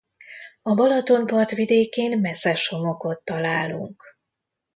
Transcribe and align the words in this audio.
A 0.61 0.73
Balaton 0.75 1.25
partvidékén 1.27 2.19
meszes 2.21 2.67
homokot 2.67 3.23
találunk. 3.23 4.03